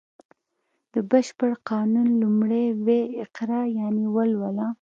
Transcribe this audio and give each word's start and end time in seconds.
د 0.93 0.95
بشپړ 1.11 1.51
قانون 1.69 2.07
لومړی 2.21 2.65
ویی 2.85 3.03
اقرا 3.23 3.61
یانې 3.77 4.05
ولوله 4.15 4.37
و 4.39 4.45